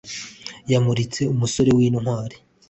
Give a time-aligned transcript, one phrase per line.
[0.71, 2.35] yamuritse umusore w'intwari